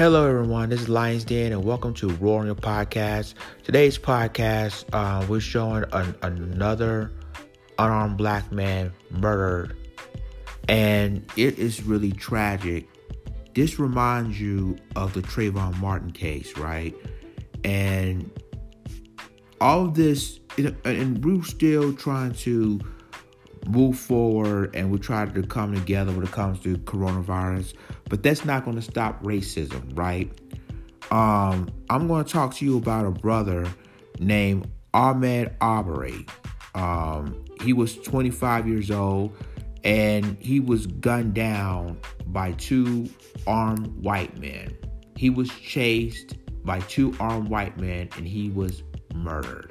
[0.00, 0.70] Hello, everyone.
[0.70, 3.34] This is Lions Den, and welcome to Roaring Your Podcast.
[3.64, 7.12] Today's podcast, uh, we're showing an, another
[7.78, 9.76] unarmed black man murdered,
[10.70, 12.88] and it is really tragic.
[13.54, 16.94] This reminds you of the Trayvon Martin case, right?
[17.62, 18.30] And
[19.60, 22.80] all of this, and we're still trying to
[23.66, 27.74] move forward and we try to come together when it comes to coronavirus.
[28.08, 30.30] But that's not going to stop racism, right?
[31.10, 33.66] Um, I'm going to talk to you about a brother
[34.18, 36.26] named Ahmed Arbery.
[36.74, 39.32] Um, he was 25 years old
[39.82, 43.08] and he was gunned down by two
[43.46, 44.76] armed white men.
[45.16, 48.82] He was chased by two armed white men and he was
[49.14, 49.69] murdered.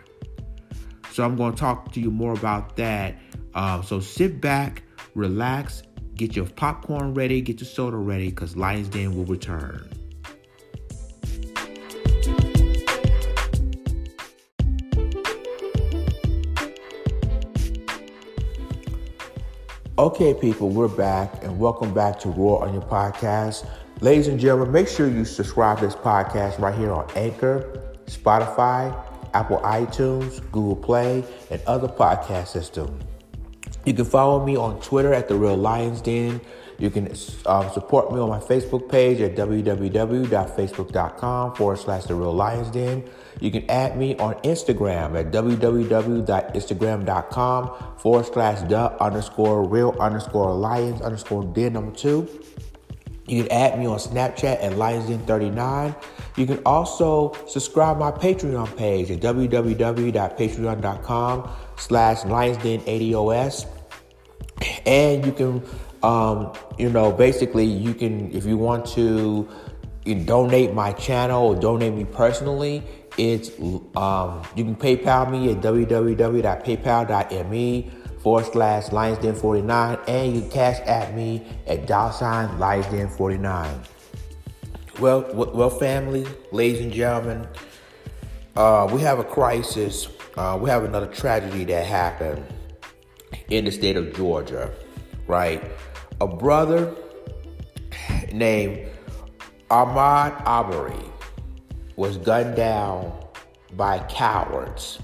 [1.20, 3.18] So I'm going to talk to you more about that
[3.54, 4.84] um, so sit back,
[5.16, 5.84] relax,
[6.16, 9.90] get your popcorn ready, get your soda ready, because Lions Den will return.
[19.98, 23.68] Okay, people, we're back and welcome back to Roar on Your Podcast.
[24.00, 29.09] Ladies and gentlemen, make sure you subscribe to this podcast right here on Anchor, Spotify,
[29.34, 33.02] Apple iTunes, Google Play, and other podcast systems.
[33.86, 36.42] You can follow me on Twitter at The Real Lions Den.
[36.78, 37.14] You can
[37.46, 43.04] um, support me on my Facebook page at www.facebook.com forward slash The Real Lions Den.
[43.42, 51.02] You can add me on Instagram at www.instagram.com forward slash the underscore real underscore lions
[51.02, 52.30] underscore den number two.
[53.30, 55.96] You can add me on Snapchat at LionsDen39.
[56.36, 63.68] You can also subscribe my Patreon page at www.patreon.com slash LionsDen80OS.
[64.86, 65.64] And you can,
[66.02, 69.48] um, you know, basically you can, if you want to
[70.06, 72.82] you donate my channel or donate me personally,
[73.18, 73.50] it's,
[73.96, 81.46] um, you can PayPal me at www.paypal.me forward slash LionsDen49 and you cash at me
[81.68, 83.86] at dollar sign LionsDen49.
[85.00, 87.48] Well, well, family, ladies and gentlemen,
[88.58, 90.10] uh, we have a crisis.
[90.36, 92.44] Uh, we have another tragedy that happened
[93.50, 94.74] in the state of Georgia,
[95.28, 95.64] right?
[96.20, 96.94] A brother
[98.34, 98.90] named
[99.70, 101.06] Ahmaud Arbery
[101.96, 103.14] was gunned down
[103.74, 105.00] by cowards.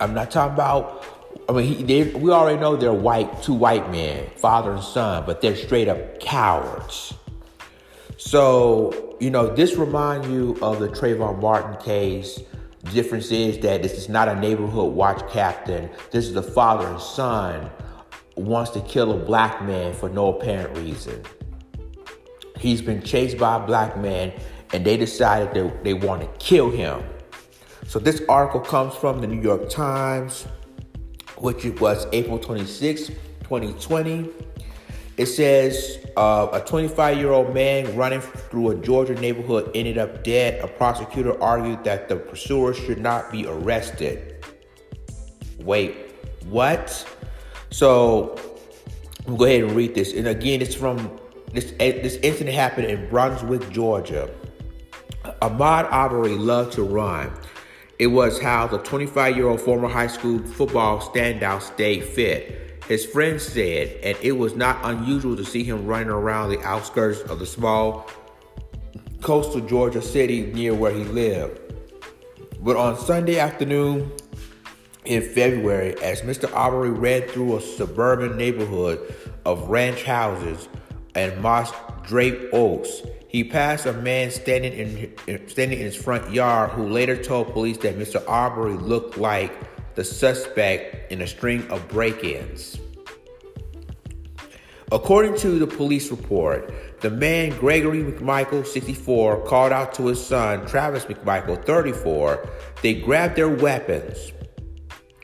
[0.00, 1.04] I'm not talking about.
[1.52, 5.24] I mean, he, they, we already know they're white, two white men, father and son,
[5.26, 7.12] but they're straight up cowards.
[8.16, 12.40] So, you know, this reminds you of the Trayvon Martin case.
[12.94, 15.90] Difference is that this is not a neighborhood watch captain.
[16.10, 17.70] This is the father and son
[18.36, 21.22] wants to kill a black man for no apparent reason.
[22.56, 24.32] He's been chased by a black man
[24.72, 27.04] and they decided that they want to kill him.
[27.86, 30.46] So this article comes from the New York Times,
[31.36, 34.28] which was April 26, 2020.
[35.18, 40.24] It says uh, a 25 year old man running through a Georgia neighborhood ended up
[40.24, 40.62] dead.
[40.64, 44.44] A prosecutor argued that the pursuer should not be arrested.
[45.60, 45.94] Wait,
[46.46, 47.06] what?
[47.70, 48.38] So
[49.26, 50.12] I'm go ahead and read this.
[50.12, 51.20] And again, it's from
[51.52, 51.72] this.
[51.78, 54.30] This incident happened in Brunswick, Georgia.
[55.40, 57.32] Ahmaud Arbery loved to run.
[58.02, 62.82] It was how the 25 year old former high school football standout stayed fit.
[62.88, 67.20] His friends said, and it was not unusual to see him running around the outskirts
[67.20, 68.10] of the small
[69.20, 71.60] coastal Georgia city near where he lived.
[72.60, 74.10] But on Sunday afternoon
[75.04, 76.52] in February, as Mr.
[76.56, 79.14] Aubrey ran through a suburban neighborhood
[79.44, 80.68] of ranch houses
[81.14, 81.70] and moss
[82.02, 83.02] draped oaks,
[83.32, 87.78] he passed a man standing in standing in his front yard who later told police
[87.78, 88.22] that Mr.
[88.28, 89.50] Arbery looked like
[89.94, 92.78] the suspect in a string of break ins.
[94.92, 100.66] According to the police report, the man Gregory McMichael, 64, called out to his son
[100.66, 102.46] Travis McMichael, 34.
[102.82, 104.32] They grabbed their weapons.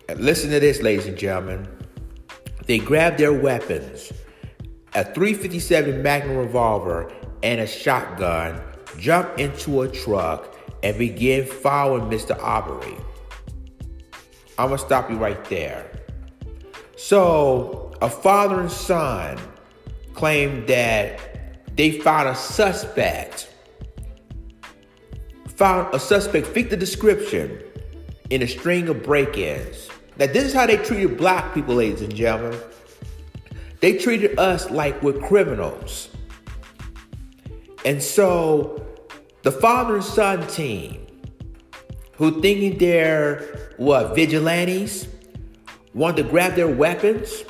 [0.09, 1.69] And listen to this, ladies and gentlemen.
[2.65, 4.13] They grabbed their weapons
[4.95, 7.13] a 357 Magnum revolver
[7.43, 8.61] and a shotgun,
[8.99, 12.39] jump into a truck, and begin following Mr.
[12.41, 12.97] Aubrey.
[14.59, 15.91] I'm gonna stop you right there.
[16.97, 19.39] So, a father and son
[20.15, 21.21] claimed that
[21.77, 23.49] they found a suspect,
[25.47, 27.63] found a suspect, fit the description
[28.31, 29.89] in a string of break ins.
[30.19, 32.59] Now, this is how they treated black people, ladies and gentlemen.
[33.81, 36.11] They treated us like we're criminals.
[37.89, 38.85] And so
[39.45, 41.07] the father and son team,
[42.17, 45.09] who thinking they're what vigilantes,
[45.95, 47.45] want to grab their weapons.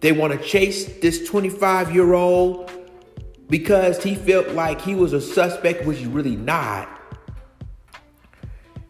[0.00, 2.72] They want to chase this 25 year old
[3.48, 6.88] because he felt like he was a suspect, which he's really not.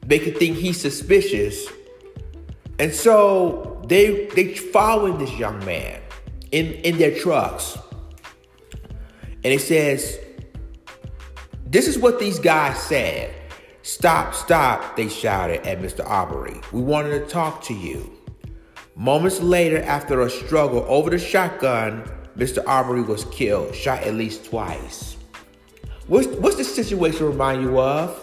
[0.07, 1.67] They could think he's suspicious.
[2.79, 6.01] And so they they following this young man
[6.51, 7.77] in, in their trucks.
[9.45, 10.19] And it says,
[11.73, 13.35] This is what these guys said.
[13.81, 16.05] Stop, stop, they shouted at Mr.
[16.05, 16.61] Aubrey.
[16.71, 18.13] We wanted to talk to you.
[18.95, 22.05] Moments later, after a struggle over the shotgun,
[22.37, 22.63] Mr.
[22.67, 25.17] Aubrey was killed, shot at least twice.
[26.09, 28.19] What's, what's the situation remind you of?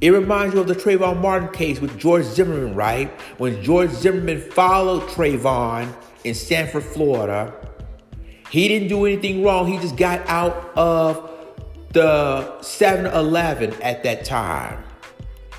[0.00, 3.08] It reminds you of the Trayvon Martin case with George Zimmerman, right?
[3.38, 5.94] When George Zimmerman followed Trayvon
[6.24, 7.54] in Sanford, Florida.
[8.50, 9.68] He didn't do anything wrong.
[9.68, 11.30] He just got out of
[11.90, 14.82] the 7 Eleven at that time.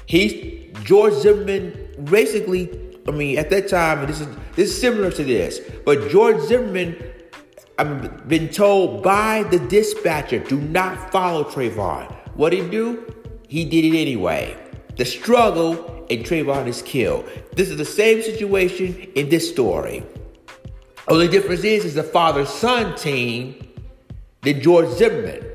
[0.06, 2.70] He's George Zimmerman basically
[3.08, 6.96] I mean, at that time, this is this is similar to this, but George Zimmerman,
[7.80, 12.14] I've been told by the dispatcher, do not follow Trayvon.
[12.36, 13.14] What did he do?
[13.48, 14.56] He did it anyway.
[14.98, 17.28] The struggle, and Trayvon is killed.
[17.56, 20.04] This is the same situation in this story.
[21.08, 23.68] Only difference is, is the father-son team
[24.42, 25.51] than George Zimmerman.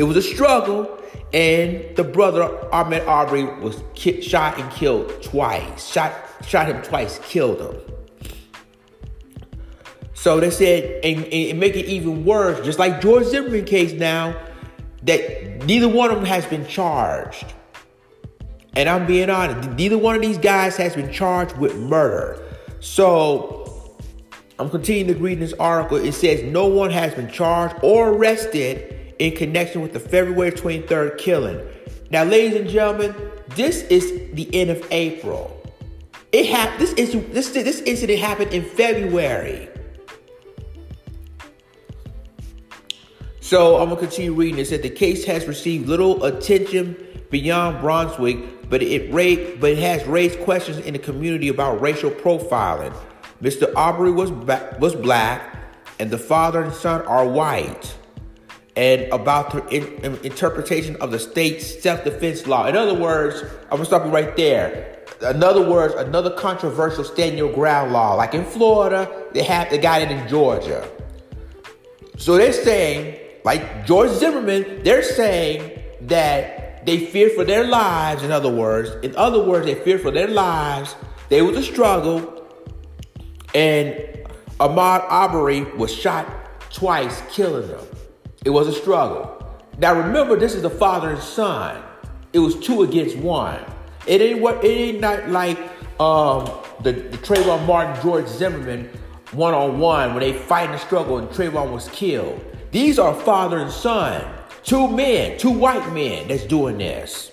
[0.00, 0.98] It was a struggle,
[1.34, 5.92] and the brother Ahmaud Arbery was ki- shot and killed twice.
[5.92, 6.14] Shot
[6.46, 7.82] shot him twice, killed him.
[10.14, 14.40] So they said, and, and make it even worse, just like George Zimmerman case now,
[15.02, 17.52] that neither one of them has been charged.
[18.76, 22.42] And I'm being honest, neither one of these guys has been charged with murder.
[22.80, 23.98] So
[24.58, 25.98] I'm continuing to read this article.
[25.98, 31.18] It says no one has been charged or arrested in connection with the February 23rd
[31.18, 31.60] killing.
[32.10, 33.14] Now, ladies and gentlemen,
[33.50, 35.56] this is the end of April.
[36.32, 36.80] It happened.
[36.80, 39.68] This incident, this this incident happened in February.
[43.40, 44.58] So I'm gonna continue reading.
[44.58, 46.96] It said the case has received little attention
[47.30, 52.10] beyond Brunswick, but it raised, but it has raised questions in the community about racial
[52.10, 52.94] profiling.
[53.42, 53.72] Mr.
[53.74, 55.56] Aubrey was ba- was black,
[55.98, 57.96] and the father and son are white,
[58.76, 62.66] and about the in, in, interpretation of the state's self-defense law.
[62.66, 67.36] In other words, I'm gonna stop you right there in other words, another controversial stand
[67.36, 68.14] your ground law.
[68.14, 70.88] Like in Florida, they have they got it in Georgia.
[72.16, 78.22] So they're saying, like George Zimmerman, they're saying that they fear for their lives.
[78.22, 80.96] In other words, in other words, they fear for their lives.
[81.28, 82.46] They was a struggle,
[83.54, 83.94] and
[84.58, 86.26] Ahmaud Arbery was shot
[86.72, 87.86] twice, killing them.
[88.44, 89.36] It was a struggle.
[89.78, 91.82] Now remember, this is the father and son.
[92.32, 93.60] It was two against one.
[94.06, 95.58] It ain't what it ain't not like
[96.00, 96.50] um,
[96.82, 98.90] the, the Trayvon Martin George Zimmerman
[99.32, 102.42] one on one when they fight in the struggle and Trayvon was killed.
[102.70, 104.24] These are father and son,
[104.62, 107.30] two men, two white men that's doing this.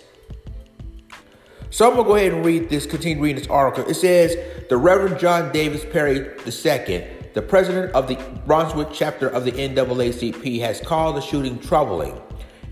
[1.69, 3.89] So I'm gonna go ahead and read this, continue reading this article.
[3.89, 4.36] It says
[4.69, 7.07] the Reverend John Davis Perry II,
[7.38, 8.18] the president of the
[8.48, 12.19] Brunswick chapter of the NAACP, has called the shooting troubling.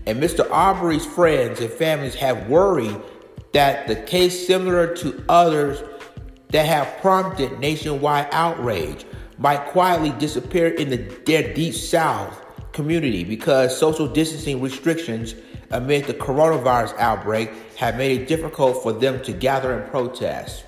[0.06, 0.44] And Mr.
[0.50, 2.96] Arbery's friends and families have worried
[3.52, 5.84] that the case, similar to others
[6.48, 9.06] that have prompted nationwide outrage,
[9.38, 15.36] might quietly disappear in the, their deep south community because social distancing restrictions
[15.70, 20.65] amid the coronavirus outbreak have made it difficult for them to gather and protest.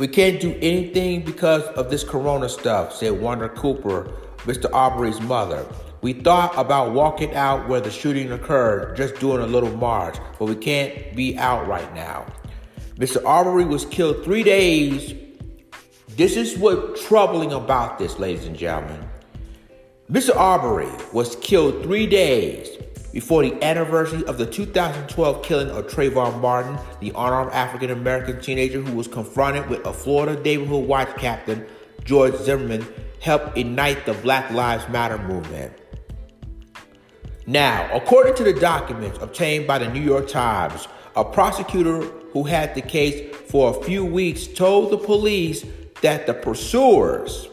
[0.00, 4.10] We can't do anything because of this corona stuff, said Wanda Cooper,
[4.46, 4.72] Mr.
[4.72, 5.66] Aubrey's mother.
[6.00, 10.46] We thought about walking out where the shooting occurred, just doing a little march, but
[10.46, 12.24] we can't be out right now.
[12.94, 13.22] Mr.
[13.26, 15.12] Aubrey was killed three days.
[16.16, 19.06] This is what's troubling about this, ladies and gentlemen.
[20.10, 20.34] Mr.
[20.34, 22.70] Aubrey was killed three days
[23.12, 28.80] before the anniversary of the 2012 killing of Trayvon Martin, the unarmed African American teenager
[28.80, 31.66] who was confronted with a Florida neighborhood watch captain,
[32.04, 32.86] George Zimmerman,
[33.20, 35.72] helped ignite the Black Lives Matter movement.
[37.46, 40.86] Now, according to the documents obtained by the New York Times,
[41.16, 42.02] a prosecutor
[42.32, 45.64] who had the case for a few weeks told the police
[46.02, 47.48] that the pursuers,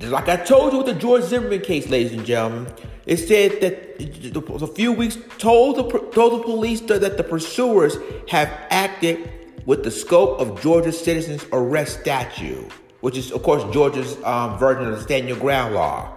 [0.00, 2.72] like I told you with the George Zimmerman case, ladies and gentlemen,
[3.06, 7.96] it said that a few weeks told the, told the police that the pursuers
[8.28, 9.30] have acted
[9.64, 12.70] with the scope of Georgia's citizens arrest statute,
[13.00, 16.12] which is, of course, Georgia's um, version of the stand your ground law.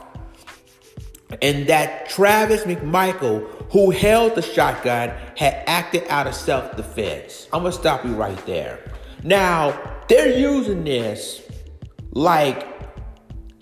[1.43, 7.48] and that Travis McMichael, who held the shotgun, had acted out of self defense.
[7.53, 8.79] I'm gonna stop you right there.
[9.24, 11.41] Now, they're using this
[12.12, 12.67] like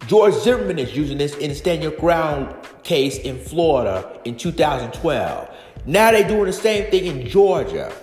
[0.07, 2.55] George Zimmerman is using this in Stand Your Ground
[2.87, 5.49] case in Florida in 2012.
[5.85, 7.93] Now they're doing the same thing in Georgia.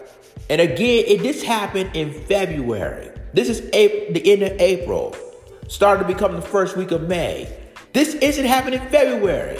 [0.50, 3.10] And again, it, this happened in February.
[3.32, 5.16] This is April, the end of April.
[5.68, 7.50] Started to become the first week of May.
[7.94, 9.58] This isn't happening in February,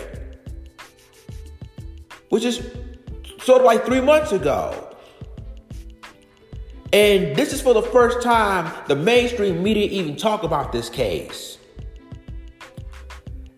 [2.29, 2.57] which is
[3.41, 4.95] sort of like three months ago.
[6.93, 11.59] And this is for the first time the mainstream media even talk about this case.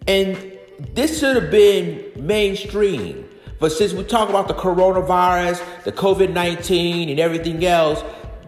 [0.07, 3.29] And this should have been mainstream.
[3.59, 8.03] But since we talk about the coronavirus, the COVID 19, and everything else,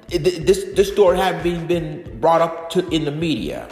[0.08, 3.68] this, this story hasn't been brought up to, in the media.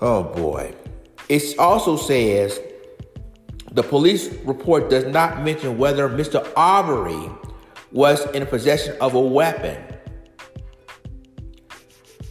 [0.00, 0.74] Oh boy.
[1.28, 2.60] It also says
[3.70, 6.46] the police report does not mention whether Mr.
[6.56, 7.30] Aubrey
[7.90, 9.82] was in possession of a weapon.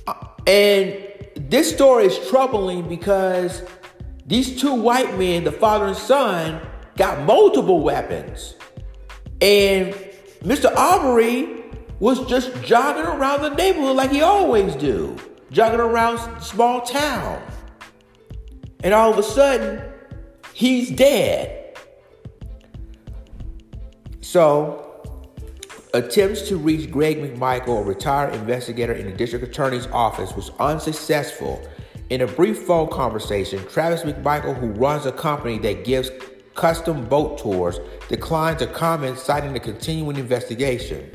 [0.06, 0.14] Uh,
[0.48, 1.11] and
[1.52, 3.62] this story is troubling because
[4.26, 6.62] these two white men, the father and son,
[6.96, 8.56] got multiple weapons.
[9.42, 9.94] And
[10.44, 10.74] Mr.
[10.74, 11.66] Aubrey
[12.00, 15.18] was just jogging around the neighborhood like he always do,
[15.52, 17.44] jogging around small town.
[18.82, 19.84] And all of a sudden,
[20.54, 21.78] he's dead.
[24.22, 24.81] So,
[25.94, 31.62] attempts to reach Greg McMichael, a retired investigator in the district attorney's office, was unsuccessful.
[32.10, 36.10] In a brief phone conversation, Travis McMichael, who runs a company that gives
[36.56, 37.80] custom boat tours,
[38.10, 41.10] declined to comment, citing the continuing investigation.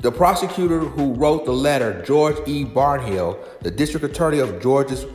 [0.00, 2.64] The prosecutor who wrote the letter, George E.
[2.64, 5.06] Barnhill, the district attorney of Georgia's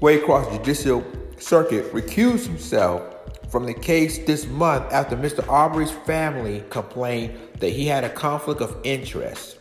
[0.00, 1.04] Waycross Judicial
[1.38, 3.11] Circuit, recused himself
[3.52, 5.46] from the case this month after Mr.
[5.46, 9.58] Arbery's family complained that he had a conflict of interest.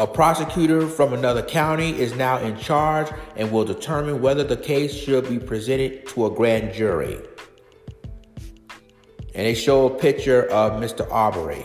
[0.00, 4.92] A prosecutor from another county is now in charge and will determine whether the case
[4.92, 7.20] should be presented to a grand jury.
[9.36, 11.08] And they show a picture of Mr.
[11.12, 11.64] Arbery.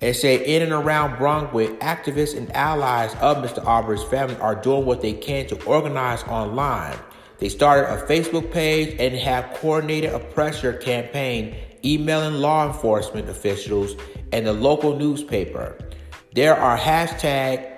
[0.00, 3.64] They say in and around Brunswick, activists and allies of Mr.
[3.64, 6.98] Arbery's family are doing what they can to organize online.
[7.38, 13.96] They started a Facebook page and have coordinated a pressure campaign emailing law enforcement officials
[14.32, 15.78] and the local newspaper.
[16.32, 17.70] There are hashtag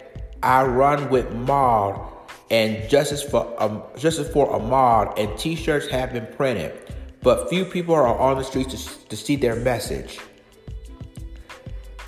[0.42, 2.12] I run with Maud
[2.50, 7.94] and justice for um, justice for Ahmaud and T-shirts have been printed, but few people
[7.94, 10.20] are on the streets to, to see their message.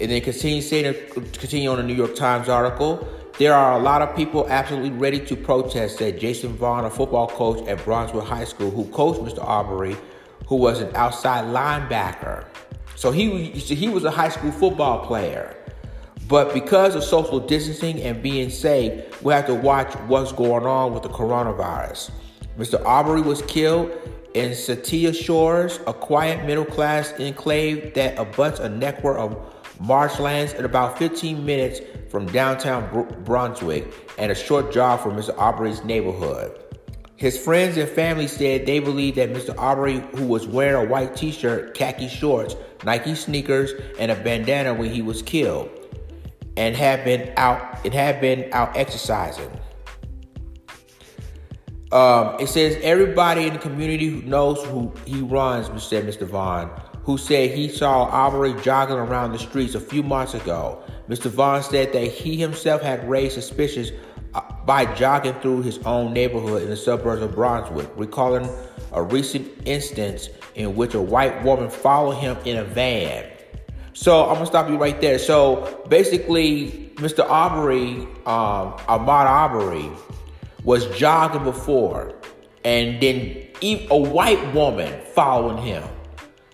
[0.01, 3.07] And then continue continue on the New York Times article.
[3.39, 7.29] There are a lot of people absolutely ready to protest, said Jason Vaughn, a football
[7.29, 9.45] coach at Brunswick High School, who coached Mr.
[9.45, 9.97] Aubrey,
[10.49, 12.45] who was an outside linebacker.
[12.97, 15.55] So he, he was a high school football player.
[16.27, 20.93] But because of social distancing and being safe, we have to watch what's going on
[20.93, 22.11] with the coronavirus.
[22.59, 22.85] Mr.
[22.85, 23.93] Aubrey was killed
[24.35, 30.65] in Satilla Shores, a quiet middle class enclave that abuts a network of marshlands at
[30.65, 35.37] about 15 minutes from downtown Br- Brunswick and a short jog from Mr.
[35.39, 36.59] Aubrey's neighborhood.
[37.17, 39.57] His friends and family said they believe that Mr.
[39.59, 44.73] Aubrey, who was wearing a white t shirt, khaki shorts, Nike sneakers, and a bandana
[44.73, 45.69] when he was killed
[46.57, 49.51] and had been out it have been out exercising.
[51.91, 56.27] Um, it says everybody in the community who knows who he runs, said Mr.
[56.27, 56.71] Vaughn,
[57.05, 60.83] who said he saw Aubrey jogging around the streets a few months ago.
[61.09, 61.31] Mr.
[61.31, 63.93] Vaughn said that he himself had raised suspicions
[64.35, 68.49] uh, by jogging through his own neighborhood in the suburbs of Brunswick, recalling
[68.93, 73.25] a recent instance in which a white woman followed him in a van.
[73.95, 75.19] So I'm gonna stop you right there.
[75.19, 77.29] So basically, Mr.
[77.29, 79.91] Aubrey, um, Ahmaud Arbery,
[80.63, 82.15] was jogging before,
[82.65, 85.83] and then a white woman following him.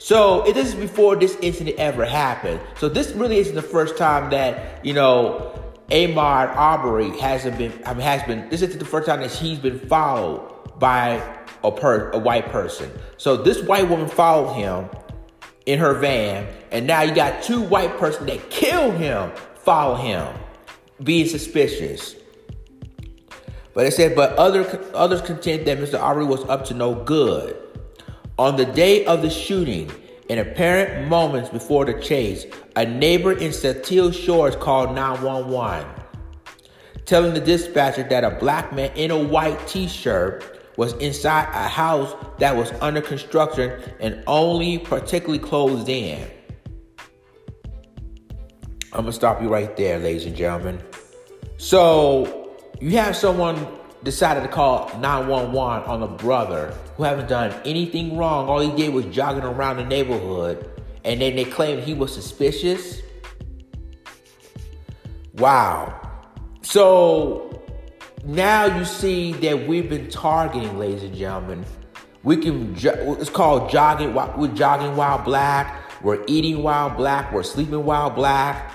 [0.05, 2.61] So this is before this incident ever happened.
[2.77, 5.59] So this really isn't the first time that you know
[5.89, 8.47] Ahmaud Arbery hasn't been I mean, has been.
[8.51, 10.47] This isn't the first time that he's been followed
[10.79, 11.23] by
[11.65, 12.91] a per a white person.
[13.17, 14.91] So this white woman followed him
[15.65, 20.37] in her van, and now you got two white person that killed him follow him,
[21.03, 22.15] being suspicious.
[23.73, 25.99] But it said, but other others contend that Mr.
[25.99, 27.64] Arbery was up to no good.
[28.39, 29.91] On the day of the shooting,
[30.29, 35.87] in apparent moments before the chase, a neighbor in Satilla Shores called 911,
[37.05, 42.13] telling the dispatcher that a black man in a white t-shirt was inside a house
[42.39, 46.29] that was under construction and only particularly closed in.
[48.93, 50.81] I'm gonna stop you right there, ladies and gentlemen.
[51.57, 53.65] So you have someone
[54.05, 58.49] decided to call 911 on a brother who haven't done anything wrong.
[58.49, 60.71] All he did was jogging around the neighborhood,
[61.05, 63.01] and then they claimed he was suspicious.
[65.35, 66.01] Wow.
[66.63, 67.63] So
[68.25, 71.65] now you see that we've been targeting, ladies and gentlemen.
[72.23, 72.75] We can.
[72.77, 74.15] It's called jogging.
[74.15, 75.83] We're jogging while black.
[76.03, 77.33] We're eating while black.
[77.33, 78.73] We're sleeping while black.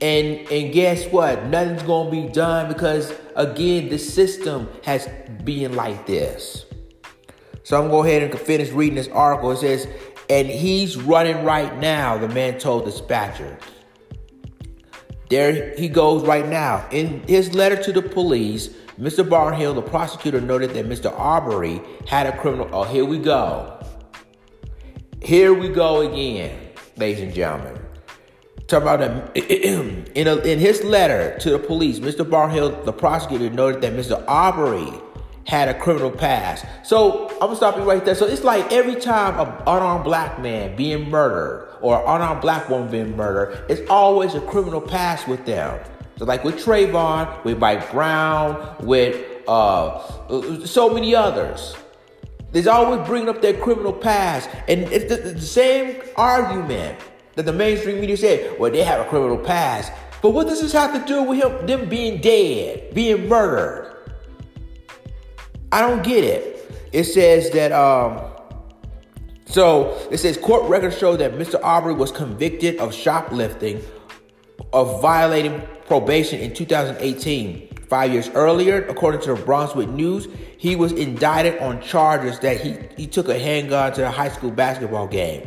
[0.00, 1.46] And and guess what?
[1.46, 5.08] Nothing's gonna be done because again, the system has
[5.44, 6.66] been like this.
[7.62, 9.52] So I'm gonna go ahead and finish reading this article.
[9.52, 9.88] It says,
[10.28, 13.58] and he's running right now, the man told dispatcher.
[15.28, 16.86] There he goes right now.
[16.90, 18.68] In his letter to the police,
[19.00, 19.28] Mr.
[19.28, 21.12] Barnhill, the prosecutor, noted that Mr.
[21.18, 22.68] Arbery had a criminal.
[22.72, 23.72] Oh, here we go.
[25.20, 26.56] Here we go again,
[26.96, 27.85] ladies and gentlemen.
[28.66, 29.00] Talk about
[29.36, 32.28] in, a, in his letter to the police, Mr.
[32.28, 34.24] Barnhill, the prosecutor, noted that Mr.
[34.26, 34.92] Aubrey
[35.44, 36.64] had a criminal past.
[36.82, 38.16] So I'm gonna stop you right there.
[38.16, 42.68] So it's like every time an unarmed black man being murdered or an unarmed black
[42.68, 45.78] woman being murdered, it's always a criminal past with them.
[46.16, 51.76] So like with Trayvon, with Mike Brown, with uh, so many others.
[52.50, 56.98] There's always bringing up their criminal past, and it's the, the same argument
[57.36, 58.58] that the mainstream media said.
[58.58, 61.66] Well, they have a criminal past, but what does this have to do with him,
[61.66, 63.94] them being dead, being murdered?
[65.70, 66.88] I don't get it.
[66.92, 68.32] It says that um
[69.46, 71.60] so it says court records show that Mr.
[71.62, 73.80] Aubrey was convicted of shoplifting,
[74.72, 77.68] of violating probation in 2018.
[77.88, 80.26] Five years earlier, according to the Brunswick News,
[80.58, 84.50] he was indicted on charges that he, he took a handgun to a high school
[84.50, 85.46] basketball game.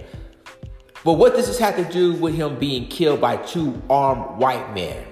[1.04, 4.74] But what does this have to do with him being killed by two armed white
[4.74, 5.06] men?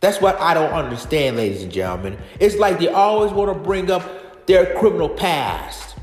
[0.00, 2.18] That's what I don't understand, ladies and gentlemen.
[2.40, 5.96] It's like they always want to bring up their criminal past.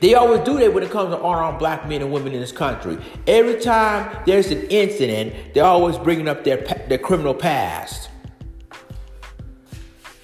[0.00, 2.52] They always do that when it comes to unarmed black men and women in this
[2.52, 2.98] country.
[3.26, 6.58] Every time there's an incident, they're always bringing up their,
[6.88, 8.10] their criminal past.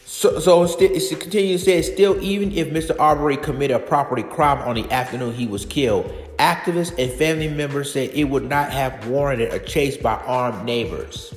[0.04, 2.98] So, so it continues to say, still, even if Mr.
[2.98, 7.92] Arbery committed a property crime on the afternoon he was killed, activists and family members
[7.92, 11.34] said it would not have warranted a chase by armed neighbors.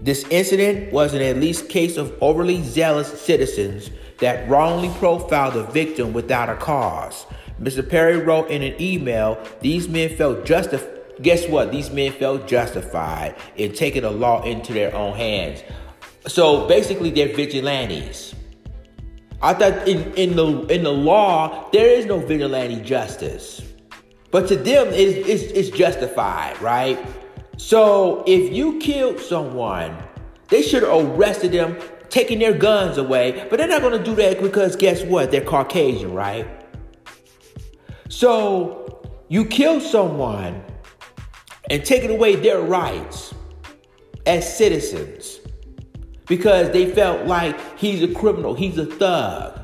[0.00, 5.64] This incident was an at least case of overly zealous citizens that wrongly profiled the
[5.64, 7.26] victim without a cause.
[7.60, 7.88] Mr.
[7.88, 10.94] Perry wrote in an email, these men felt justified.
[11.20, 11.72] Guess what?
[11.72, 15.62] These men felt justified in taking the law into their own hands.
[16.28, 18.34] So basically, they're vigilantes.
[19.40, 23.62] I thought in, in the in the law there is no vigilante justice,
[24.30, 26.98] but to them it's, it's, it's justified, right?
[27.56, 29.96] So if you killed someone,
[30.48, 31.76] they should have arrested them,
[32.08, 35.30] taking their guns away, but they're not going to do that because guess what?
[35.30, 36.46] They're Caucasian, right?
[38.08, 40.64] So you kill someone
[41.70, 43.34] and taking away their rights
[44.26, 45.37] as citizens
[46.28, 49.58] because they felt like he's a criminal, he's a thug.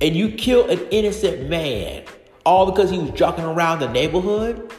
[0.00, 2.04] And you kill an innocent man
[2.46, 4.72] all because he was jogging around the neighborhood?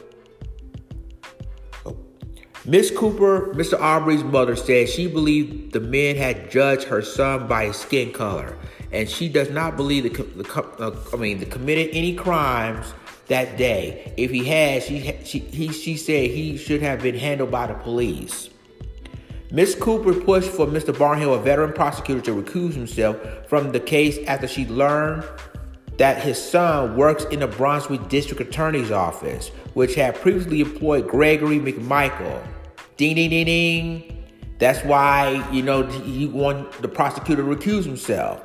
[2.64, 3.78] Miss Cooper, Mr.
[3.80, 8.56] Aubrey's mother, said she believed the men had judged her son by his skin color,
[8.92, 12.94] and she does not believe the, the uh, I mean, the committed any crimes
[13.26, 14.12] that day.
[14.16, 17.74] If he had, she she he, she said he should have been handled by the
[17.74, 18.48] police.
[19.52, 20.94] Miss Cooper pushed for Mr.
[20.94, 25.24] Barnhill, a veteran prosecutor, to recuse himself from the case after she learned
[25.98, 31.60] that his son works in the Brunswick District Attorney's Office, which had previously employed Gregory
[31.60, 32.42] McMichael.
[32.96, 34.24] Ding, ding, ding, ding.
[34.58, 38.42] That's why, you know, he wanted the prosecutor to recuse himself.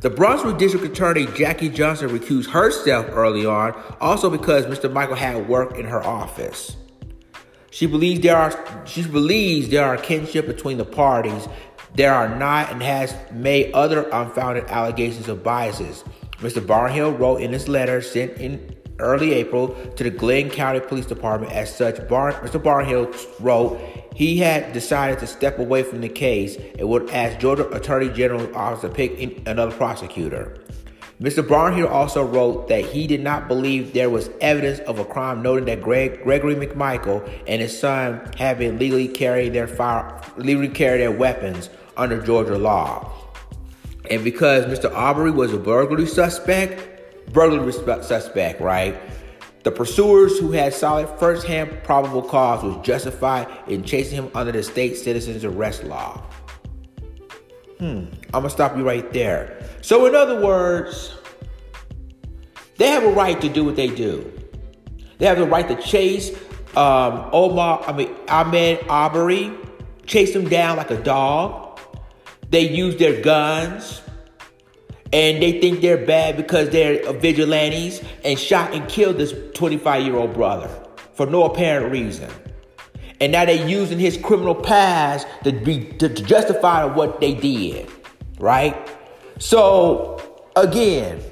[0.00, 4.92] The Brunswick District Attorney Jackie Johnson recused herself early on, also because Mr.
[4.92, 6.76] Michael had worked in her office.
[7.72, 11.48] She believes there are she believes there are kinship between the parties
[11.94, 16.04] there are not and has made other unfounded allegations of biases.
[16.38, 16.64] Mr.
[16.64, 21.52] Barnhill wrote in his letter sent in early April to the Glynn County Police Department.
[21.52, 22.62] As such, Bar- Mr.
[22.62, 23.78] Barnhill wrote
[24.14, 28.54] he had decided to step away from the case and would ask Georgia Attorney General's
[28.54, 30.58] office to pick another prosecutor.
[31.22, 31.40] Mr.
[31.40, 35.66] Barnhill also wrote that he did not believe there was evidence of a crime, noting
[35.66, 40.98] that Greg, Gregory McMichael and his son had been legally carrying their fire, legally carry
[40.98, 43.08] their weapons under Georgia law.
[44.10, 44.92] And because Mr.
[44.92, 49.00] Aubrey was a burglary suspect, burglary suspect, right?
[49.62, 54.64] The pursuers who had solid first-hand probable cause was justified in chasing him under the
[54.64, 56.20] state citizen's arrest law.
[57.78, 59.61] Hmm, I'm gonna stop you right there.
[59.82, 61.14] So, in other words,
[62.78, 64.32] they have a right to do what they do.
[65.18, 66.30] They have the right to chase
[66.76, 69.52] um, Omar, I mean Ahmaud Arbery,
[70.06, 71.78] chase him down like a dog.
[72.48, 74.00] They use their guns
[75.12, 80.16] and they think they're bad because they're vigilantes and shot and killed this 25 year
[80.16, 80.70] old brother
[81.14, 82.30] for no apparent reason.
[83.20, 87.90] And now they're using his criminal past to be to justify what they did,
[88.38, 88.74] right?
[89.38, 90.20] So
[90.56, 91.22] again,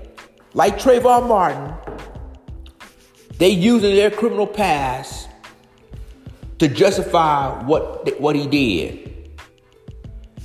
[0.55, 1.75] like Trayvon Martin,
[3.39, 5.29] they using their criminal past
[6.59, 9.07] to justify what what he did.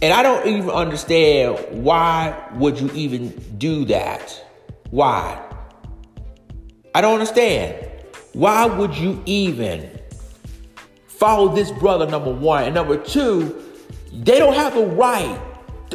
[0.02, 4.41] And I don't even understand why would you even do that?
[4.91, 5.41] Why?
[6.94, 7.91] I don't understand.
[8.34, 9.89] Why would you even
[11.08, 13.63] follow this brother number 1 and number 2,
[14.12, 15.39] they don't have the right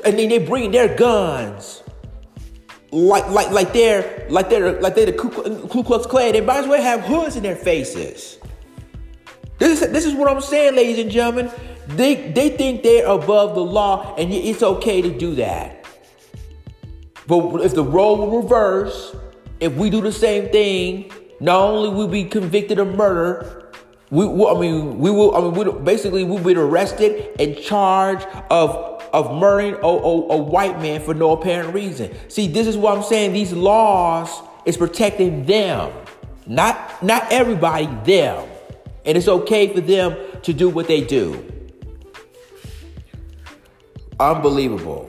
[0.04, 1.82] and then they bring their guns
[2.92, 6.32] like like like they're like they're like they're the Ku Klux Klan.
[6.32, 8.38] They might as well have hoods in their faces.
[9.58, 11.50] This is this is what I'm saying, ladies and gentlemen.
[11.88, 15.84] They they think they're above the law, and it's okay to do that.
[17.26, 19.14] But if the role reverse,
[19.60, 23.70] if we do the same thing, not only will we be convicted of murder,
[24.10, 25.36] we, I mean we will.
[25.36, 30.37] I mean we basically we'll be arrested and charged of of murdering a, a, a
[30.37, 32.14] white man for no apparent reason.
[32.29, 33.33] See, this is what I'm saying.
[33.33, 34.31] These laws
[34.64, 35.92] is protecting them,
[36.46, 37.87] not not everybody.
[38.05, 38.49] Them,
[39.05, 41.44] and it's okay for them to do what they do.
[44.18, 45.09] Unbelievable.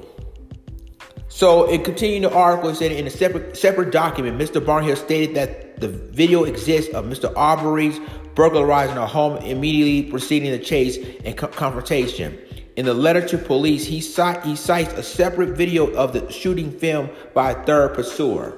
[1.27, 4.63] So it continued the article and said in a separate separate document, Mr.
[4.63, 7.33] Barnhill stated that the video exists of Mr.
[7.35, 7.99] Aubrey's
[8.35, 12.37] burglarizing a home immediately preceding the chase and co- confrontation.
[12.77, 16.71] In the letter to police, he, cite, he cites a separate video of the shooting
[16.71, 18.57] film by a third pursuer.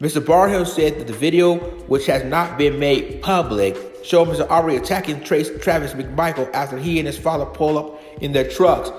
[0.00, 0.20] Mr.
[0.20, 1.56] Barnhill said that the video,
[1.88, 4.48] which has not been made public, showed Mr.
[4.48, 8.90] Arbery attacking Trace, Travis McMichael after he and his father pull up in their trucks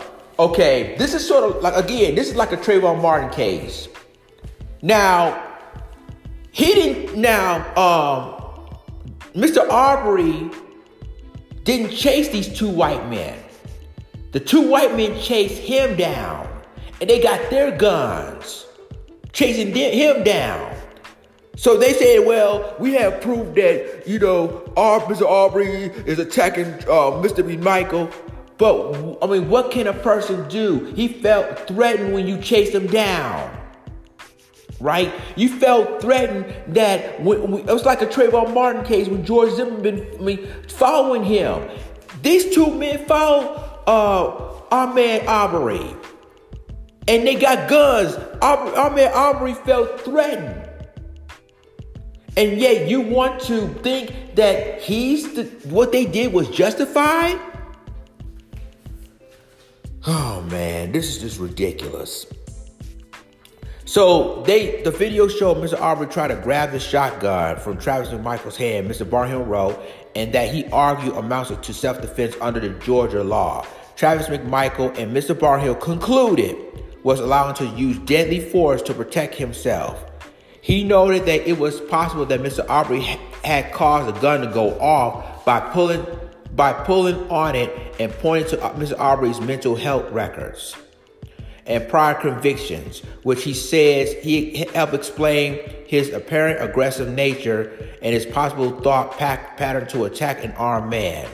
[0.41, 3.87] Okay, this is sort of like again, this is like a Trayvon Martin case.
[4.81, 5.55] Now,
[6.51, 7.15] he didn't.
[7.15, 8.79] Now, um,
[9.35, 9.69] Mr.
[9.69, 10.49] Aubrey
[11.63, 13.37] didn't chase these two white men.
[14.31, 16.47] The two white men chased him down,
[17.01, 18.65] and they got their guns,
[19.33, 20.73] chasing him down.
[21.57, 25.29] So they said, well, we have proof that, you know, our Mr.
[25.29, 27.61] Arbery is attacking uh, Mr.
[27.61, 28.09] Michael.
[28.57, 30.85] But I mean, what can a person do?
[30.95, 33.57] He felt threatened when you chased him down.
[34.79, 35.13] Right?
[35.35, 39.51] You felt threatened that when, when, it was like a Trayvon Martin case when George
[39.51, 41.69] Zimmerman I mean, following him.
[42.23, 45.95] These two men followed uh, Ahmaud Arbery.
[47.07, 48.15] And they got guns.
[48.41, 50.69] Ahmaud Aubrey felt threatened.
[52.37, 57.37] And yet you want to think that he's the, what they did was justified?
[60.07, 62.25] Oh man, this is just ridiculous.
[63.83, 65.77] So they the video showed Mr.
[65.79, 69.05] Aubrey try to grab the shotgun from Travis McMichael's hand, Mr.
[69.05, 69.77] Barnhill wrote,
[70.15, 73.65] and that he argued amounts to self-defense under the Georgia law.
[74.01, 75.35] Travis McMichael and Mr.
[75.35, 76.57] Barnhill concluded
[77.03, 80.03] was allowing to use deadly force to protect himself.
[80.59, 82.67] He noted that it was possible that Mr.
[82.67, 83.01] Aubrey
[83.43, 86.03] had caused the gun to go off by pulling
[86.55, 88.97] by pulling on it and pointing to uh, Mr.
[88.97, 90.75] Aubrey's mental health records
[91.67, 98.25] and prior convictions, which he says he helped explain his apparent aggressive nature and his
[98.25, 101.29] possible thought pattern to attack an armed man.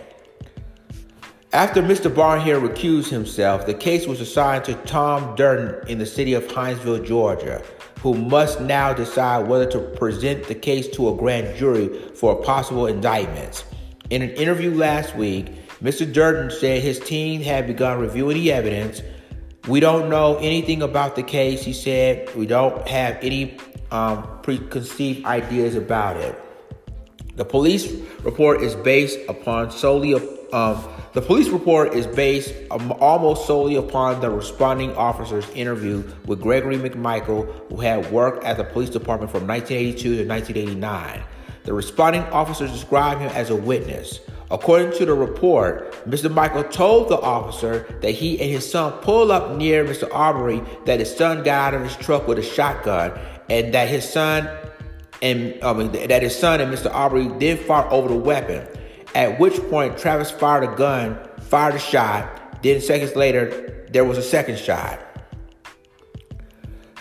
[1.53, 2.13] After Mr.
[2.13, 7.05] Barnhill recused himself, the case was assigned to Tom Durden in the city of Hinesville,
[7.05, 7.63] Georgia,
[8.01, 12.43] who must now decide whether to present the case to a grand jury for a
[12.43, 13.63] possible indictments.
[14.09, 15.47] In an interview last week,
[15.81, 16.11] Mr.
[16.11, 19.01] Durden said his team had begun reviewing the evidence.
[19.69, 22.35] We don't know anything about the case, he said.
[22.35, 23.57] We don't have any
[23.89, 26.37] um, preconceived ideas about it.
[27.37, 27.89] The police
[28.23, 30.15] report is based upon solely
[30.51, 30.83] um,
[31.17, 36.77] the police report is based um, almost solely upon the responding officer's interview with Gregory
[36.77, 41.23] McMichael, who had worked at the police department from 1982 to 1989.
[41.63, 44.19] The responding officers described him as a witness.
[44.51, 46.31] According to the report, Mr.
[46.31, 50.07] Michael told the officer that he and his son pulled up near Mr.
[50.13, 54.07] Arbery, that his son got out of his truck with a shotgun, and that his
[54.07, 54.47] son
[55.23, 55.59] and
[55.93, 56.93] that his son and Mr.
[56.93, 58.67] Arbery then fought over the weapon.
[59.17, 62.61] At which point, Travis fired a gun, fired a shot.
[62.61, 64.99] Then seconds later, there was a second shot.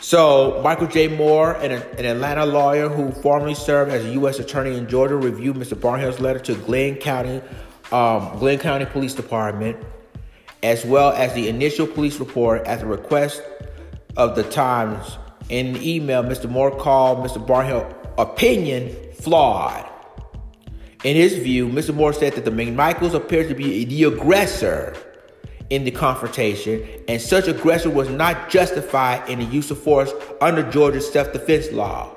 [0.00, 1.08] So, Michael J.
[1.08, 4.38] Moore, an, an, Atlanta lawyer who formerly served as a U.S.
[4.38, 5.78] attorney in Georgia, reviewed Mr.
[5.78, 7.42] Barnhill's letter to Glynn County,
[7.92, 9.76] um, Glynn County Police Department,
[10.62, 13.42] as well as the initial police report at the request
[14.16, 15.18] of the Times.
[15.50, 16.48] In the email, Mr.
[16.48, 17.46] Moore called Mr.
[17.46, 19.86] Barnhill's opinion flawed.
[21.06, 21.94] In his view, Mr.
[21.94, 24.92] Moore said that the McMichaels appeared to be the aggressor
[25.70, 30.68] in the confrontation, and such aggression was not justified in the use of force under
[30.68, 32.10] Georgia's self defense law.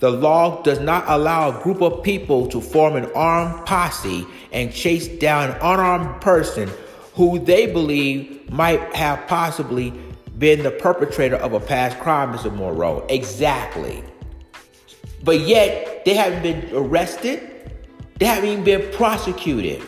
[0.00, 4.72] The law does not allow a group of people to form an armed posse and
[4.72, 6.70] chase down an unarmed person
[7.12, 9.92] who they believe might have possibly
[10.38, 12.50] been the perpetrator of a past crime, Mr.
[12.50, 13.04] Moreau.
[13.10, 14.02] Exactly.
[15.22, 17.50] But yet, they haven't been arrested,
[18.18, 19.80] they haven't even been prosecuted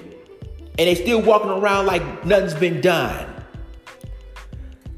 [0.78, 3.30] and they still walking around like nothing's been done.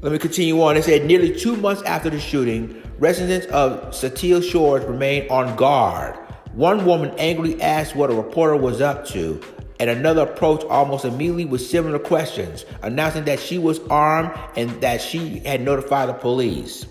[0.01, 0.77] Let me continue on.
[0.77, 6.15] It said nearly two months after the shooting, residents of Satilla Shores remained on guard.
[6.53, 9.39] One woman angrily asked what a reporter was up to,
[9.79, 15.01] and another approached almost immediately with similar questions, announcing that she was armed and that
[15.01, 16.85] she had notified the police.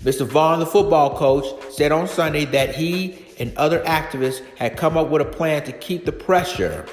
[0.00, 0.26] Mr.
[0.26, 5.08] Vaughn, the football coach, said on Sunday that he and other activists had come up
[5.08, 6.86] with a plan to keep the pressure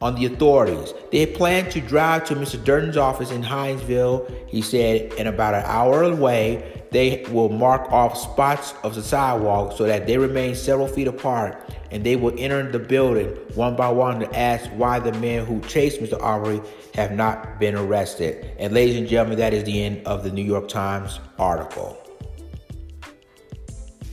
[0.00, 0.92] on the authorities.
[1.12, 2.62] They plan to drive to Mr.
[2.62, 4.48] Durden's office in Hinesville.
[4.48, 9.76] He said, in about an hour away, they will mark off spots of the sidewalk
[9.78, 13.88] so that they remain several feet apart, and they will enter the building one by
[13.88, 16.20] one to ask why the men who chased Mr.
[16.20, 16.60] Arbery
[16.94, 18.54] have not been arrested.
[18.58, 21.96] And ladies and gentlemen, that is the end of the New York Times article.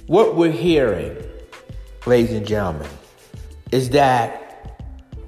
[0.06, 1.18] What we're hearing,
[2.06, 2.90] ladies and gentlemen,
[3.72, 4.50] is that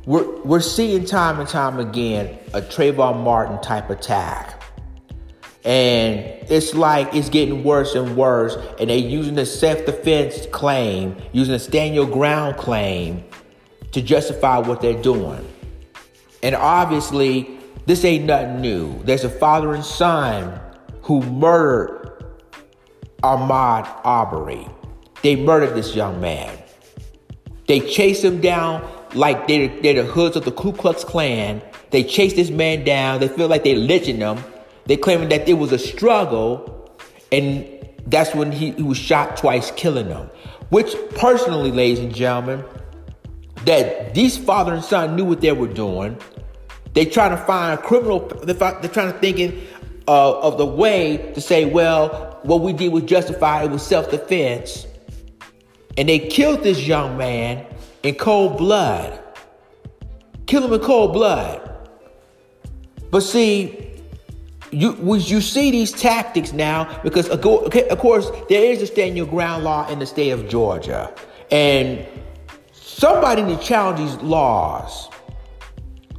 [0.05, 4.57] we're, we're seeing time and time again a Trayvon Martin type attack.
[5.63, 8.55] And it's like it's getting worse and worse.
[8.79, 13.23] And they're using the self defense claim, using the stand your ground claim
[13.91, 15.47] to justify what they're doing.
[16.41, 19.03] And obviously, this ain't nothing new.
[19.03, 20.59] There's a father and son
[21.03, 22.25] who murdered
[23.21, 24.67] Ahmaud Arbery.
[25.21, 26.57] They murdered this young man.
[27.71, 31.61] They chase him down like they're, they're the hoods of the Ku Klux Klan.
[31.91, 33.21] They chase this man down.
[33.21, 34.43] They feel like they're lynching him.
[34.87, 36.93] They claiming that it was a struggle,
[37.31, 37.65] and
[38.07, 40.29] that's when he, he was shot twice, killing them.
[40.67, 42.65] Which, personally, ladies and gentlemen,
[43.63, 46.17] that these father and son knew what they were doing.
[46.91, 48.19] They trying to find a criminal.
[48.43, 49.65] They're trying to thinking
[50.09, 53.63] uh, of the way to say, well, what we did was justified.
[53.63, 54.87] It was self defense,
[55.97, 57.65] and they killed this young man
[58.03, 59.19] in cold blood.
[60.45, 61.67] Kill him in cold blood.
[63.09, 63.91] But see,
[64.71, 69.63] you you see these tactics now because of course there is a stand your ground
[69.65, 71.13] law in the state of Georgia,
[71.51, 72.05] and
[72.71, 75.09] somebody to challenge these laws.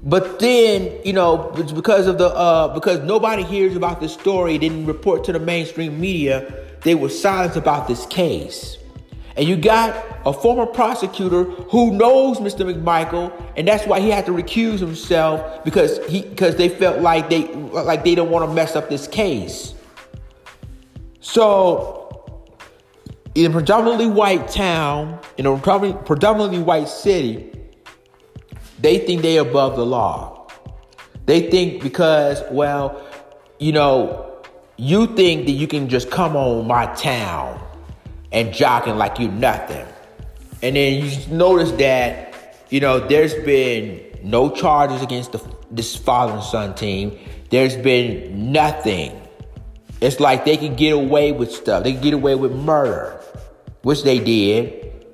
[0.03, 4.85] But then you know because of the uh, because nobody hears about this story, didn't
[4.85, 6.53] report to the mainstream media.
[6.83, 8.77] They were silent about this case.
[9.37, 12.71] And you got a former prosecutor who knows Mr.
[12.71, 17.31] McMichael, and that's why he had to recuse himself because he because they felt like
[17.31, 19.75] they like they don't want to mess up this case.
[21.21, 22.03] So
[23.35, 27.51] in a predominantly white town, in a predominantly white city,
[28.81, 30.47] they think they're above the law.
[31.25, 33.03] They think because, well,
[33.59, 34.43] you know,
[34.77, 37.61] you think that you can just come on my town
[38.33, 39.87] and jogging like you nothing.
[40.63, 46.35] And then you notice that, you know, there's been no charges against the, this father
[46.35, 47.19] and son team.
[47.51, 49.21] There's been nothing.
[50.01, 51.85] It's like they can get away with stuff.
[51.85, 53.21] They can get away with murder,
[53.83, 55.07] which they did.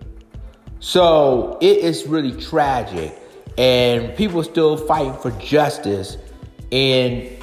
[0.80, 3.14] So it is really tragic.
[3.56, 6.16] And people are still fighting for justice
[6.70, 7.36] in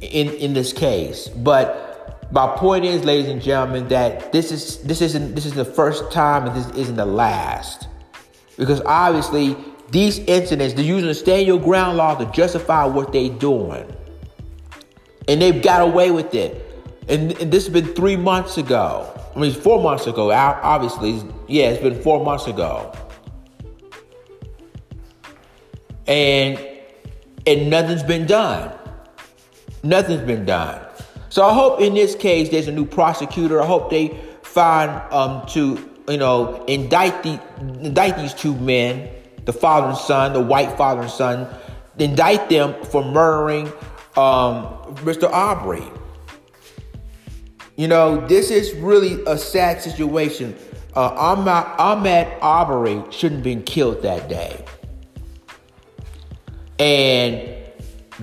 [0.00, 1.28] in in this case.
[1.28, 1.91] But
[2.32, 6.10] my point is, ladies and gentlemen, that this is this isn't this is the first
[6.10, 7.88] time and this isn't the last.
[8.56, 9.56] Because obviously
[9.90, 13.86] these incidents, they're using the stand your ground law to justify what they're doing.
[15.28, 16.66] And they've got away with it.
[17.08, 19.08] And, and this has been three months ago.
[19.36, 20.32] I mean, four months ago.
[20.32, 22.92] Obviously, yeah, it's been four months ago.
[26.06, 26.58] and
[27.46, 28.72] and nothing's been done.
[29.82, 30.80] Nothing's been done.
[31.32, 33.62] So I hope in this case there's a new prosecutor.
[33.62, 37.40] I hope they find um, to you know indict the
[37.82, 39.08] indict these two men,
[39.46, 41.48] the father and son, the white father and son,
[41.98, 43.68] indict them for murdering
[44.14, 44.66] um,
[45.06, 45.26] Mr.
[45.32, 45.82] Arbery.
[47.76, 50.54] You know, this is really a sad situation.
[50.94, 54.62] Uh, Ahmaud, Arbery shouldn't have been killed that day.
[56.78, 57.61] And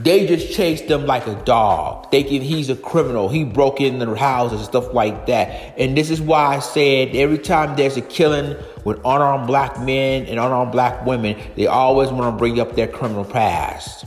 [0.04, 2.12] they just chased them like a dog.
[2.12, 3.28] Give he's a criminal.
[3.28, 5.78] He broke in their houses and stuff like that.
[5.78, 10.26] And this is why I said every time there's a killing with unarmed black men
[10.26, 14.06] and unarmed black women, they always want to bring up their criminal past.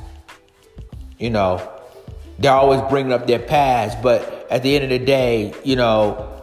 [1.18, 1.68] You know,
[2.38, 6.42] they're always bringing up their past, but at the end of the day, you know,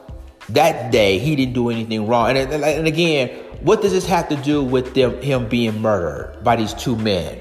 [0.50, 2.30] that day he didn't do anything wrong.
[2.30, 3.30] And, and again,
[3.62, 7.40] what does this have to do with them, him being murdered by these two men?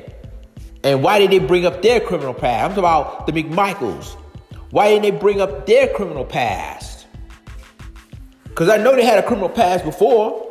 [0.84, 2.64] And why did they bring up their criminal past?
[2.64, 4.16] I'm talking about the McMichaels.
[4.70, 7.06] Why didn't they bring up their criminal past?
[8.44, 10.44] Because I know they had a criminal past before.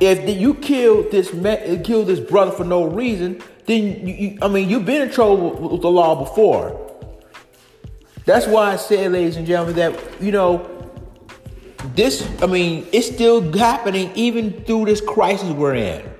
[0.00, 4.38] If you killed this man, eh, killed this brother for no reason, then you, you,
[4.42, 6.78] I mean you've been in trouble with, with the law before.
[8.24, 10.68] That's why I said, ladies and gentlemen, that you know
[11.94, 12.28] this.
[12.42, 16.11] I mean, it's still happening even through this crisis we're in.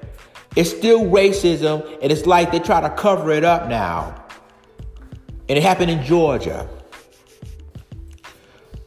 [0.54, 4.22] It's still racism, and it's like they try to cover it up now.
[5.48, 6.68] And it happened in Georgia.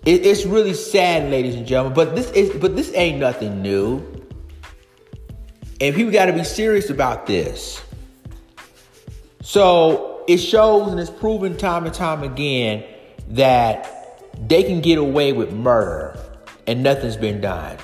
[0.06, 1.94] It, it's really sad, ladies and gentlemen.
[1.96, 4.04] But this is but this ain't nothing new.
[5.82, 7.84] And people got to be serious about this.
[9.42, 12.84] So it shows and it's proven time and time again
[13.30, 13.92] that
[14.48, 16.18] they can get away with murder
[16.68, 17.78] and nothing's been done.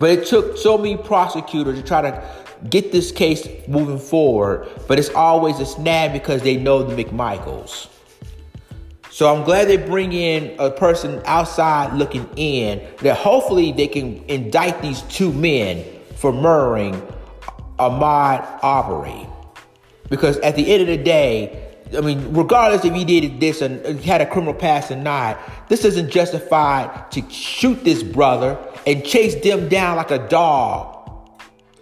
[0.00, 2.24] But it took so many prosecutors to try to
[2.68, 7.88] get this case moving forward, but it's always a snag because they know the McMichaels.
[9.10, 14.24] So I'm glad they bring in a person outside looking in that hopefully they can
[14.28, 15.84] indict these two men
[16.16, 16.94] for murdering
[17.78, 19.26] Ahmaud Arbery.
[20.08, 24.00] Because at the end of the day, I mean, regardless if he did this and
[24.00, 29.34] had a criminal past or not, this doesn't justify to shoot this brother and chase
[29.42, 30.96] them down like a dog.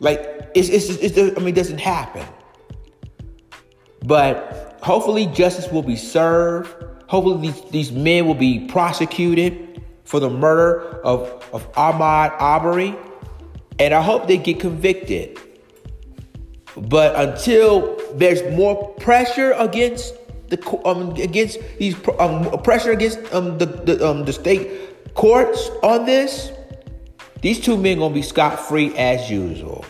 [0.00, 2.26] Like it's, it's, it's, I mean, it doesn't happen.
[4.04, 6.74] But hopefully, justice will be served.
[7.08, 12.96] Hopefully, these, these men will be prosecuted for the murder of, of Ahmaud Arbery.
[13.78, 15.38] And I hope they get convicted.
[16.80, 20.14] But until there's more pressure against
[20.48, 26.06] the um, against these um, pressure against um, the the, um, the state courts on
[26.06, 26.52] this,
[27.42, 29.84] these two men gonna be scot free as usual.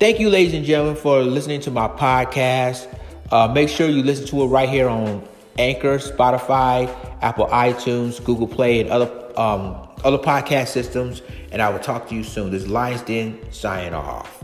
[0.00, 2.92] Thank you, ladies and gentlemen, for listening to my podcast.
[3.30, 5.26] Uh, make sure you listen to it right here on
[5.58, 6.88] Anchor, Spotify,
[7.22, 11.22] Apple iTunes, Google Play, and other um, other podcast systems.
[11.52, 12.50] And I will talk to you soon.
[12.50, 14.43] This is Lions Den signing off.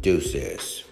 [0.00, 0.85] Deuces.